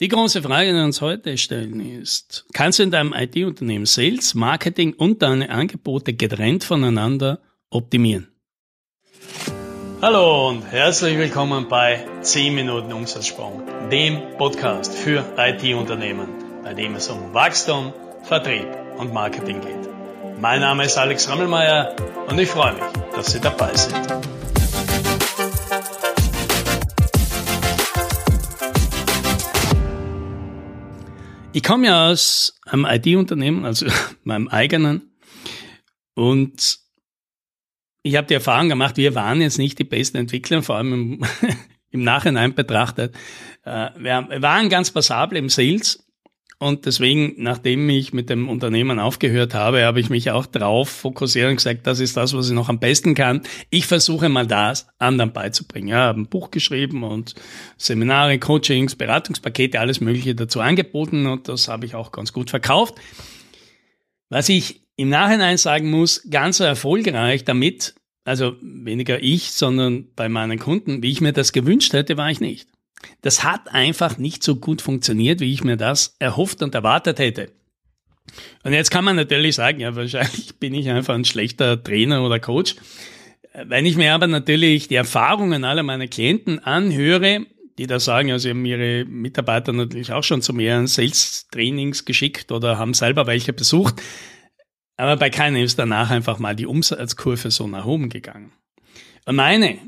[0.00, 4.32] Die große Frage, die wir uns heute stellen, ist, kannst du in deinem IT-Unternehmen Sales,
[4.34, 8.28] Marketing und deine Angebote getrennt voneinander optimieren?
[10.00, 16.28] Hallo und herzlich willkommen bei 10 Minuten Umsatzsprung, dem Podcast für IT-Unternehmen,
[16.62, 17.92] bei dem es um Wachstum,
[18.22, 18.68] Vertrieb
[18.98, 20.40] und Marketing geht.
[20.40, 21.96] Mein Name ist Alex Rammelmeier
[22.28, 22.84] und ich freue mich,
[23.16, 23.98] dass Sie dabei sind.
[31.54, 33.86] Ich komme ja aus einem IT-Unternehmen, also
[34.24, 35.12] meinem eigenen.
[36.14, 36.78] Und
[38.02, 41.24] ich habe die Erfahrung gemacht, wir waren jetzt nicht die besten Entwickler, vor allem im,
[41.90, 43.14] im Nachhinein betrachtet.
[43.64, 46.07] Äh, wir waren ganz passabel im Sales
[46.60, 51.50] und deswegen, nachdem ich mit dem Unternehmen aufgehört habe, habe ich mich auch drauf fokussiert
[51.50, 53.42] und gesagt, das ist das, was ich noch am besten kann.
[53.70, 55.86] Ich versuche mal das anderen beizubringen.
[55.86, 57.36] Ja, habe ein Buch geschrieben und
[57.76, 62.96] Seminare, Coachings, Beratungspakete, alles Mögliche dazu angeboten und das habe ich auch ganz gut verkauft.
[64.28, 70.58] Was ich im Nachhinein sagen muss, ganz erfolgreich damit, also weniger ich, sondern bei meinen
[70.58, 72.68] Kunden, wie ich mir das gewünscht hätte, war ich nicht.
[73.22, 77.52] Das hat einfach nicht so gut funktioniert, wie ich mir das erhofft und erwartet hätte.
[78.62, 82.38] Und jetzt kann man natürlich sagen, ja, wahrscheinlich bin ich einfach ein schlechter Trainer oder
[82.38, 82.76] Coach.
[83.54, 87.46] Wenn ich mir aber natürlich die Erfahrungen aller meiner Klienten anhöre,
[87.78, 92.52] die da sagen, also sie haben ihre Mitarbeiter natürlich auch schon zu mehreren Sales-Trainings geschickt
[92.52, 94.02] oder haben selber welche besucht,
[94.96, 98.52] aber bei keinem ist danach einfach mal die Umsatzkurve so nach oben gegangen.
[99.26, 99.78] Und meine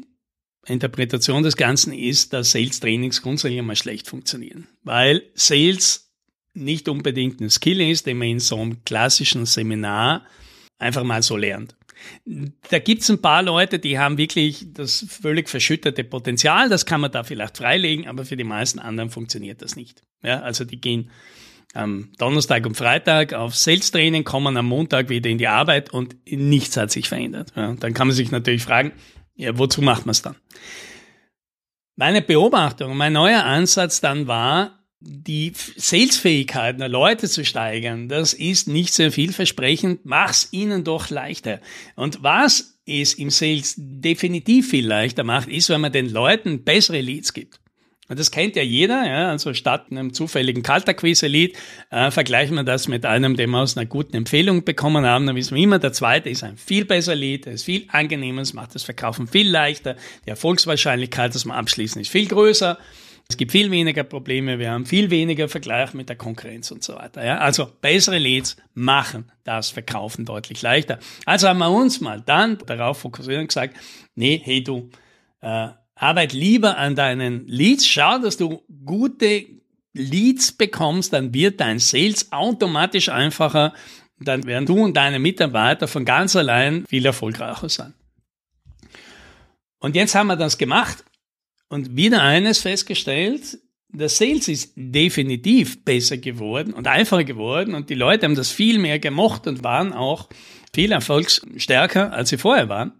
[0.66, 6.12] Interpretation des Ganzen ist, dass Sales-Trainings grundsätzlich einmal schlecht funktionieren, weil Sales
[6.53, 10.27] nicht unbedingt ein Skill ist, den man in so einem klassischen Seminar
[10.78, 11.77] einfach mal so lernt.
[12.70, 17.12] Da gibt's ein paar Leute, die haben wirklich das völlig verschüttete Potenzial, das kann man
[17.12, 20.03] da vielleicht freilegen, aber für die meisten anderen funktioniert das nicht.
[20.22, 21.11] Ja, also die gehen
[21.72, 26.77] am Donnerstag und Freitag auf Sales-Training, kommen am Montag wieder in die Arbeit und nichts
[26.77, 27.53] hat sich verändert.
[27.55, 28.93] Ja, dann kann man sich natürlich fragen,
[29.40, 30.36] ja, wozu macht man es dann?
[31.96, 38.68] Meine Beobachtung, mein neuer Ansatz dann war, die Salesfähigkeiten der Leute zu steigern, das ist
[38.68, 41.60] nicht sehr vielversprechend, mach's ihnen doch leichter.
[41.96, 47.00] Und was es im Sales definitiv viel leichter macht, ist, wenn man den Leuten bessere
[47.00, 47.59] Leads gibt.
[48.10, 51.56] Und das kennt ja jeder, ja, also statt einem zufälligen Kalterquise-Lied
[51.91, 55.37] äh, vergleichen wir das mit einem, den wir aus einer guten Empfehlung bekommen haben, dann
[55.37, 58.75] wissen wir immer, der zweite ist ein viel besser Lied, ist viel angenehmer, es macht
[58.75, 59.94] das Verkaufen viel leichter,
[60.26, 62.78] die Erfolgswahrscheinlichkeit, dass wir abschließen, ist viel größer.
[63.28, 66.97] Es gibt viel weniger Probleme, wir haben viel weniger Vergleich mit der Konkurrenz und so
[66.97, 67.25] weiter.
[67.25, 67.38] Ja?
[67.38, 70.99] Also bessere Leads machen das Verkaufen deutlich leichter.
[71.26, 73.76] Also haben wir uns mal dann darauf fokussiert und gesagt,
[74.16, 74.91] nee, hey du,
[75.43, 75.69] äh,
[76.00, 77.87] Arbeit lieber an deinen Leads.
[77.87, 79.44] Schau, dass du gute
[79.93, 83.75] Leads bekommst, dann wird dein Sales automatisch einfacher.
[84.19, 87.94] Dann werden du und deine Mitarbeiter von ganz allein viel erfolgreicher sein.
[89.78, 91.05] Und jetzt haben wir das gemacht
[91.69, 97.94] und wieder eines festgestellt, der Sales ist definitiv besser geworden und einfacher geworden und die
[97.94, 100.28] Leute haben das viel mehr gemocht und waren auch
[100.72, 102.93] viel erfolgsstärker, als sie vorher waren.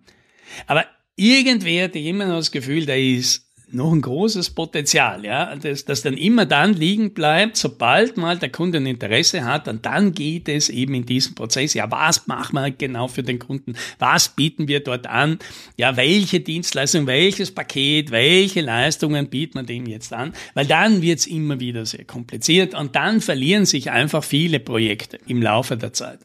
[0.67, 0.84] Aber
[1.16, 6.03] irgendwer hat immer noch das Gefühl, da ist noch ein großes Potenzial, ja, das, das
[6.03, 10.49] dann immer dann liegen bleibt, sobald mal der Kunde ein Interesse hat, und dann geht
[10.49, 14.66] es eben in diesem Prozess, ja, was machen wir genau für den Kunden, was bieten
[14.69, 15.38] wir dort an,
[15.76, 21.26] ja, welche Dienstleistung, welches Paket, welche Leistungen bieten wir dem jetzt an, weil dann wird's
[21.26, 26.19] immer wieder sehr kompliziert und dann verlieren sich einfach viele Projekte im Laufe der Zeit.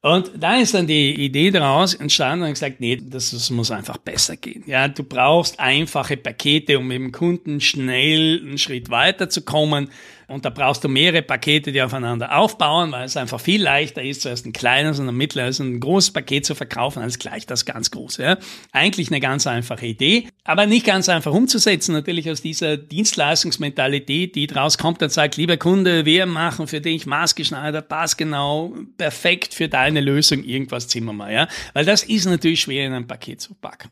[0.00, 3.98] Und da ist dann die Idee daraus entstanden und gesagt, nee, das, das muss einfach
[3.98, 4.62] besser gehen.
[4.66, 9.90] Ja, du brauchst einfache Pakete, um dem Kunden schnell einen Schritt weiterzukommen.
[10.28, 14.20] Und da brauchst du mehrere Pakete, die aufeinander aufbauen, weil es einfach viel leichter ist,
[14.20, 17.64] zuerst ein kleines und ein mittleres und ein großes Paket zu verkaufen, als gleich das
[17.64, 18.22] ganz große.
[18.22, 18.38] Ja.
[18.70, 24.46] Eigentlich eine ganz einfache Idee, aber nicht ganz einfach umzusetzen, natürlich aus dieser Dienstleistungsmentalität, die
[24.46, 30.02] draus kommt und sagt, lieber Kunde, wir machen für dich maßgeschneidert, passgenau, perfekt für deine
[30.02, 31.32] Lösung, irgendwas ziehen wir mal.
[31.32, 31.48] Ja.
[31.72, 33.88] Weil das ist natürlich schwer in ein Paket zu packen.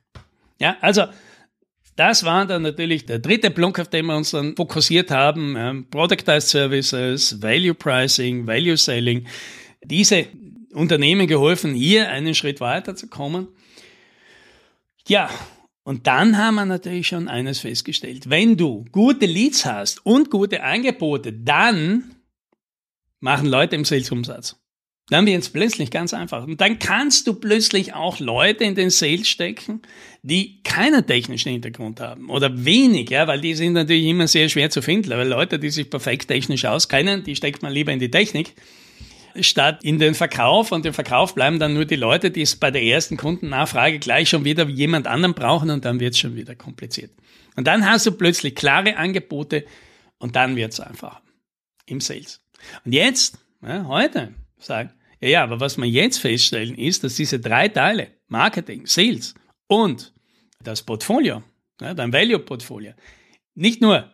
[0.59, 1.05] Ja, also
[1.97, 5.57] das war dann natürlich der dritte Block, auf den wir uns dann fokussiert haben.
[5.57, 9.27] Ähm, Productized Services, Value Pricing, Value Selling.
[9.83, 10.27] Diese
[10.75, 13.49] Unternehmen geholfen, hier einen Schritt weiter zu kommen.
[15.09, 15.31] Ja,
[15.85, 18.29] und dann haben wir natürlich schon eines festgestellt.
[18.29, 22.17] Wenn du gute Leads hast und gute Angebote, dann
[23.21, 24.57] machen Leute im Sales Umsatz.
[25.09, 26.45] Dann wird es plötzlich ganz einfach.
[26.45, 29.83] Und dann kannst du plötzlich auch Leute in den Sales stecken,
[30.23, 34.69] die keinen technischen Hintergrund haben oder wenig, ja, weil die sind natürlich immer sehr schwer
[34.69, 35.13] zu finden.
[35.13, 38.55] Aber Leute, die sich perfekt technisch auskennen, die steckt man lieber in die Technik
[39.41, 40.73] statt in den Verkauf.
[40.73, 44.29] Und im Verkauf bleiben dann nur die Leute, die es bei der ersten Kundennachfrage gleich
[44.29, 47.13] schon wieder jemand anderen brauchen und dann wird es schon wieder kompliziert.
[47.55, 49.65] Und dann hast du plötzlich klare Angebote
[50.19, 51.21] und dann wird es einfach
[51.87, 52.41] im Sales.
[52.85, 57.41] Und jetzt, ja, heute, sagen, ja, ja, aber was wir jetzt feststellen ist, dass diese
[57.41, 59.35] drei Teile, Marketing, Sales
[59.67, 60.13] und
[60.63, 61.43] das Portfolio,
[61.81, 62.93] ja, dein Value-Portfolio,
[63.55, 64.13] nicht nur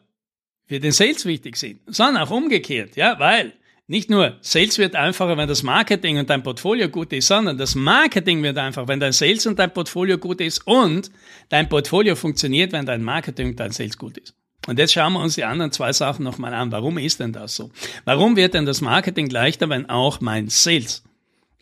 [0.66, 3.54] für den Sales wichtig sind, sondern auch umgekehrt, ja, weil
[3.88, 7.74] nicht nur Sales wird einfacher, wenn das Marketing und dein Portfolio gut ist, sondern das
[7.74, 11.10] Marketing wird einfach, wenn dein Sales und dein Portfolio gut ist und
[11.48, 14.34] dein Portfolio funktioniert, wenn dein Marketing und dein Sales gut ist.
[14.66, 16.70] Und jetzt schauen wir uns die anderen zwei Sachen nochmal an.
[16.70, 17.70] Warum ist denn das so?
[18.04, 21.02] Warum wird denn das Marketing leichter, wenn auch mein Sales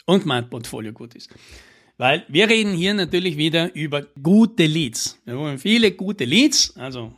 [0.05, 1.31] und mein Portfolio gut ist?
[1.97, 5.19] Weil wir reden hier natürlich wieder über gute Leads.
[5.25, 7.13] Wir wollen viele gute Leads, also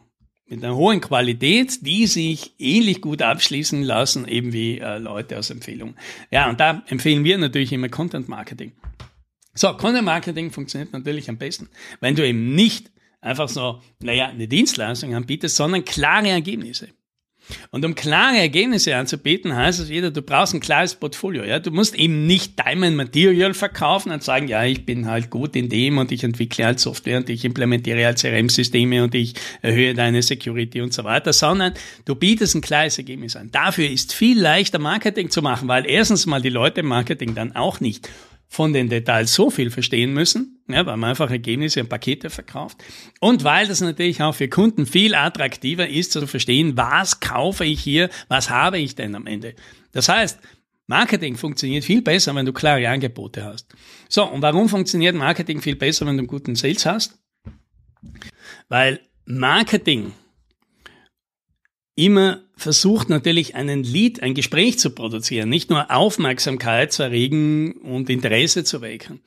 [0.47, 5.51] mit einer hohen Qualität, die sich ähnlich gut abschließen lassen, eben wie äh, Leute aus
[5.51, 5.97] Empfehlungen.
[6.31, 8.73] Ja, und da empfehlen wir natürlich immer Content Marketing.
[9.55, 11.69] So, Content Marketing funktioniert natürlich am besten,
[12.01, 12.91] wenn du eben nicht
[13.23, 16.89] einfach so, naja, eine Dienstleistung anbietest, sondern klare Ergebnisse.
[17.71, 21.45] Und um klare Ergebnisse anzubieten, heißt es wieder, du brauchst ein klares Portfolio.
[21.45, 21.59] Ja?
[21.59, 25.69] Du musst eben nicht Diamond Material verkaufen und sagen, ja, ich bin halt gut in
[25.69, 30.23] dem und ich entwickle halt Software und ich implementiere halt CRM-Systeme und ich erhöhe deine
[30.23, 31.75] Security und so weiter, sondern
[32.05, 33.51] du bietest ein klares Ergebnis an.
[33.51, 37.57] Dafür ist viel leichter Marketing zu machen, weil erstens mal die Leute im Marketing dann
[37.57, 38.09] auch nicht
[38.49, 42.83] von den Details so viel verstehen müssen, ja, weil man einfach Ergebnisse und Pakete verkauft.
[43.21, 47.81] Und weil das natürlich auch für Kunden viel attraktiver ist zu verstehen, was kaufe ich
[47.81, 49.55] hier, was habe ich denn am Ende.
[49.93, 50.39] Das heißt,
[50.87, 53.75] Marketing funktioniert viel besser, wenn du klare Angebote hast.
[54.09, 57.19] So, und warum funktioniert Marketing viel besser, wenn du einen guten Sales hast?
[58.69, 60.13] Weil Marketing
[61.95, 68.09] immer versucht natürlich einen Lead, ein Gespräch zu produzieren, nicht nur Aufmerksamkeit zu erregen und
[68.09, 69.21] Interesse zu wecken.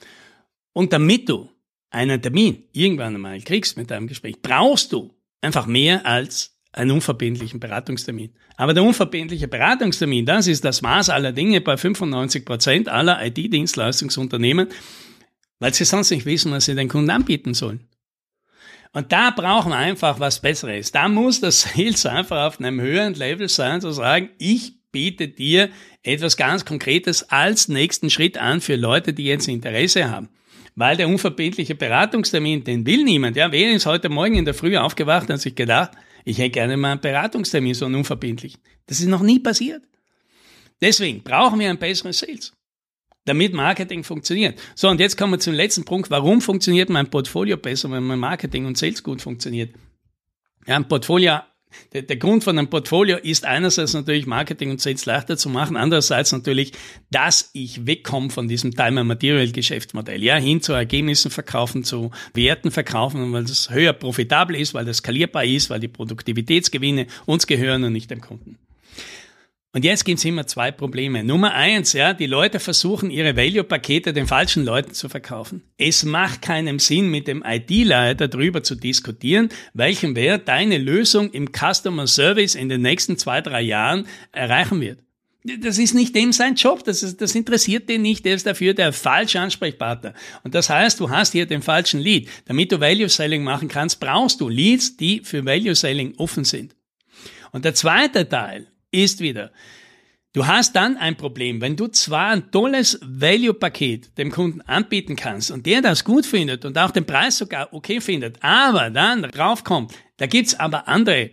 [0.75, 1.49] Und damit du
[1.89, 7.61] einen Termin irgendwann einmal kriegst mit deinem Gespräch, brauchst du einfach mehr als einen unverbindlichen
[7.61, 8.33] Beratungstermin.
[8.57, 14.67] Aber der unverbindliche Beratungstermin, das ist das Maß aller Dinge bei 95 Prozent aller IT-Dienstleistungsunternehmen,
[15.59, 17.87] weil sie sonst nicht wissen, was sie den Kunden anbieten sollen.
[18.91, 20.91] Und da brauchen wir einfach was Besseres.
[20.91, 25.69] Da muss das Sales einfach auf einem höheren Level sein, zu sagen, ich biete dir
[26.03, 30.27] etwas ganz Konkretes als nächsten Schritt an für Leute, die jetzt Interesse haben.
[30.75, 33.37] Weil der unverbindliche Beratungstermin, den will niemand.
[33.37, 35.91] Ja, wer ist heute Morgen in der Früh aufgewacht und sich gedacht,
[36.25, 38.61] ich hätte gerne mal einen Beratungstermin, so einen unverbindlichen.
[38.87, 39.83] Das ist noch nie passiert.
[40.81, 42.53] Deswegen brauchen wir ein besseres Sales
[43.25, 44.59] damit Marketing funktioniert.
[44.75, 46.09] So, und jetzt kommen wir zum letzten Punkt.
[46.11, 49.73] Warum funktioniert mein Portfolio besser, wenn mein Marketing und Sales gut funktioniert?
[50.67, 51.39] Ja, ein Portfolio,
[51.93, 55.77] der, der Grund von einem Portfolio ist einerseits natürlich Marketing und Sales leichter zu machen,
[55.77, 56.73] andererseits natürlich,
[57.11, 62.11] dass ich wegkomme von diesem Time and Material Geschäftsmodell, ja, hin zu Ergebnissen verkaufen, zu
[62.33, 67.47] Werten verkaufen, weil das höher profitabel ist, weil das skalierbar ist, weil die Produktivitätsgewinne uns
[67.47, 68.57] gehören und nicht dem Kunden.
[69.75, 71.21] Und jetzt gibt's immer zwei Probleme.
[71.21, 75.63] Nummer eins, ja, die Leute versuchen ihre Value-Pakete den falschen Leuten zu verkaufen.
[75.77, 81.49] Es macht keinen Sinn, mit dem IT-Leiter darüber zu diskutieren, welchen Wert deine Lösung im
[81.51, 84.99] Customer Service in den nächsten zwei, drei Jahren erreichen wird.
[85.43, 88.73] Das ist nicht dem sein Job, das, ist, das interessiert den nicht, der ist dafür
[88.73, 90.13] der falsche Ansprechpartner.
[90.45, 92.29] Und das heißt, du hast hier den falschen Lead.
[92.45, 96.77] Damit du Value Selling machen kannst, brauchst du Leads, die für Value Selling offen sind.
[97.51, 98.67] Und der zweite Teil,
[99.03, 99.51] ist wieder,
[100.33, 105.51] du hast dann ein Problem, wenn du zwar ein tolles Value-Paket dem Kunden anbieten kannst
[105.51, 109.93] und der das gut findet und auch den Preis sogar okay findet, aber dann draufkommt,
[110.17, 111.31] da gibt's aber andere,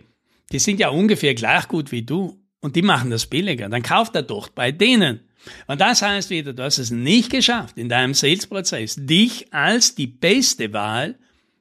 [0.51, 4.15] die sind ja ungefähr gleich gut wie du und die machen das billiger, dann kauft
[4.15, 5.21] er doch bei denen.
[5.67, 10.07] Und das heißt wieder, du hast es nicht geschafft, in deinem Sales-Prozess dich als die
[10.07, 11.15] beste Wahl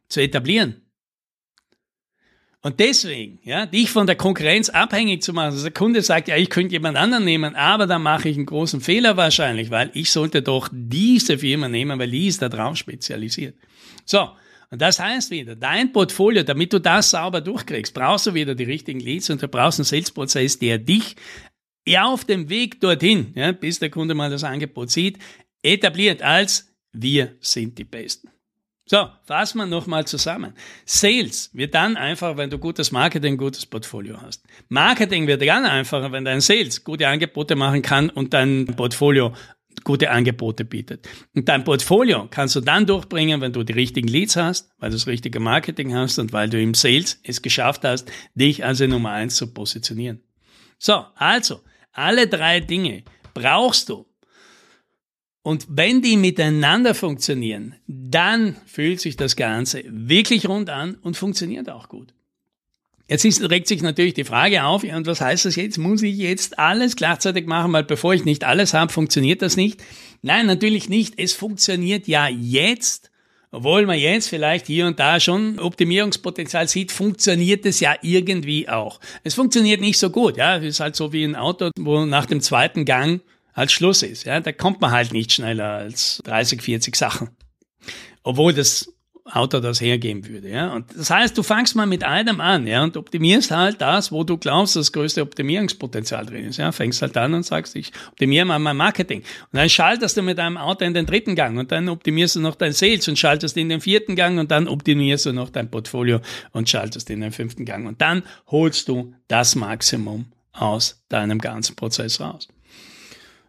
[0.08, 0.82] zu etablieren.
[2.64, 5.46] Und deswegen, ja, dich von der Konkurrenz abhängig zu machen.
[5.46, 8.46] Also der Kunde sagt, ja, ich könnte jemand anderen nehmen, aber dann mache ich einen
[8.46, 12.76] großen Fehler wahrscheinlich, weil ich sollte doch diese Firma nehmen, weil die ist da drauf
[12.76, 13.56] spezialisiert.
[14.04, 14.30] So.
[14.70, 18.64] Und das heißt wieder, dein Portfolio, damit du das sauber durchkriegst, brauchst du wieder die
[18.64, 21.16] richtigen Leads und du brauchst einen Sales-Prozess, der dich
[21.86, 25.18] ja auf dem Weg dorthin, ja, bis der Kunde mal das Angebot sieht,
[25.62, 28.30] etabliert als wir sind die Besten.
[28.84, 30.54] So, fassen wir nochmal zusammen.
[30.84, 34.44] Sales wird dann einfacher, wenn du gutes Marketing, gutes Portfolio hast.
[34.68, 39.32] Marketing wird dann einfacher, wenn dein Sales gute Angebote machen kann und dein Portfolio
[39.84, 41.08] gute Angebote bietet.
[41.34, 44.96] Und dein Portfolio kannst du dann durchbringen, wenn du die richtigen Leads hast, weil du
[44.96, 49.12] das richtige Marketing hast und weil du im Sales es geschafft hast, dich als Nummer
[49.12, 50.22] eins zu positionieren.
[50.78, 51.60] So, also,
[51.92, 54.06] alle drei Dinge brauchst du.
[55.42, 61.68] Und wenn die miteinander funktionieren, dann fühlt sich das Ganze wirklich rund an und funktioniert
[61.68, 62.14] auch gut.
[63.08, 65.76] Jetzt ist, regt sich natürlich die Frage auf, ja, und was heißt das jetzt?
[65.78, 69.82] Muss ich jetzt alles gleichzeitig machen, weil bevor ich nicht alles habe, funktioniert das nicht?
[70.22, 71.14] Nein, natürlich nicht.
[71.18, 73.10] Es funktioniert ja jetzt,
[73.50, 79.00] obwohl man jetzt vielleicht hier und da schon Optimierungspotenzial sieht, funktioniert es ja irgendwie auch.
[79.24, 80.56] Es funktioniert nicht so gut, ja.
[80.58, 83.20] Es ist halt so wie ein Auto, wo nach dem zweiten Gang
[83.52, 84.40] als Schluss ist, ja.
[84.40, 87.30] Da kommt man halt nicht schneller als 30, 40 Sachen.
[88.22, 88.88] Obwohl das
[89.24, 90.48] Auto das hergeben würde.
[90.48, 90.72] Ja?
[90.72, 94.24] Und das heißt, du fangst mal mit einem an ja, und optimierst halt das, wo
[94.24, 96.56] du glaubst, das größte Optimierungspotenzial drin ist.
[96.56, 96.72] Ja?
[96.72, 99.20] Fängst halt an und sagst, ich optimiere mal mein Marketing.
[99.20, 102.40] Und dann schaltest du mit deinem Auto in den dritten Gang und dann optimierst du
[102.40, 105.70] noch dein Sales und schaltest in den vierten Gang und dann optimierst du noch dein
[105.70, 107.86] Portfolio und schaltest in den fünften Gang.
[107.86, 112.48] Und dann holst du das Maximum aus deinem ganzen Prozess raus.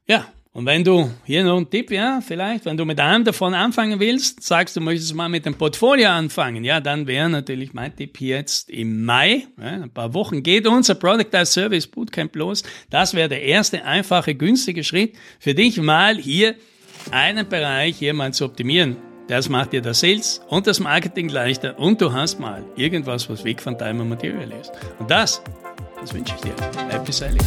[0.06, 3.56] Ja, und wenn du, hier noch ein Tipp, ja, vielleicht, wenn du mit einem davon
[3.56, 7.96] anfangen willst, sagst du, möchtest mal mit dem Portfolio anfangen, ja, dann wäre natürlich mein
[7.96, 12.62] Tipp jetzt im Mai, ja, ein paar Wochen geht unser Product as Service Bootcamp los.
[12.92, 16.56] Das wäre der erste einfache, günstige Schritt für dich mal hier
[17.10, 18.98] einen Bereich hier mal zu optimieren.
[19.28, 23.44] Das macht dir das Sales und das Marketing leichter und du hast mal irgendwas, was
[23.44, 24.72] weg von deinem Material ist.
[25.00, 25.42] Und das,
[26.00, 26.54] das wünsche ich dir.
[26.90, 27.40] Happy Sailing.